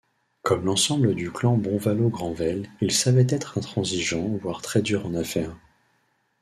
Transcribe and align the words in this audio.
Comme 0.41 0.65
l'ensemble 0.65 1.13
du 1.13 1.31
clan 1.31 1.57
Bonvalot-Granvelle, 1.59 2.67
il 2.81 2.91
savait 2.91 3.27
être 3.29 3.59
intransigeant 3.59 4.29
voire 4.41 4.63
très 4.63 4.81
dur 4.81 5.05
en 5.05 5.13
affaire. 5.13 5.55